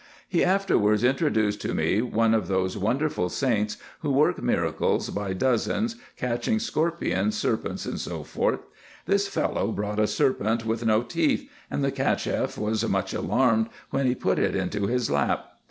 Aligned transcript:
He 0.27 0.43
afterwards 0.43 1.03
introduced 1.03 1.61
to 1.61 1.75
me 1.75 2.01
one 2.01 2.33
of 2.33 2.47
those 2.47 2.75
wonderful 2.75 3.29
saints, 3.29 3.77
who 3.99 4.09
work 4.11 4.41
miracles 4.41 5.11
by 5.11 5.33
dozens, 5.33 5.95
catching 6.17 6.57
scorpions, 6.57 7.37
serpents, 7.37 7.83
&c. 7.83 8.17
This 9.05 9.27
fellow 9.27 9.71
brought 9.71 9.99
a 9.99 10.07
serpent 10.07 10.65
with 10.65 10.83
no 10.83 11.03
teeth, 11.03 11.47
and 11.69 11.83
the 11.83 11.91
CachefF 11.91 12.57
was 12.57 12.89
much 12.89 13.13
alarmed 13.13 13.69
when 13.91 14.07
he 14.07 14.15
put 14.15 14.39
it 14.39 14.55
into 14.55 14.87
his 14.87 15.11
lap. 15.11 15.45